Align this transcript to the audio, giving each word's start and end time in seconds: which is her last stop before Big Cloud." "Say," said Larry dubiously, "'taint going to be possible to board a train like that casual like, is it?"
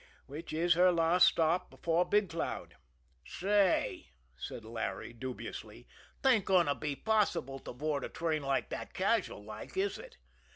which 0.25 0.51
is 0.51 0.73
her 0.73 0.91
last 0.91 1.27
stop 1.27 1.69
before 1.69 2.03
Big 2.09 2.27
Cloud." 2.27 2.73
"Say," 3.23 4.09
said 4.35 4.65
Larry 4.65 5.13
dubiously, 5.13 5.87
"'taint 6.23 6.43
going 6.45 6.65
to 6.65 6.73
be 6.73 6.95
possible 6.95 7.59
to 7.59 7.71
board 7.71 8.03
a 8.03 8.09
train 8.09 8.41
like 8.41 8.71
that 8.71 8.95
casual 8.95 9.43
like, 9.45 9.77
is 9.77 9.99
it?" 9.99 10.17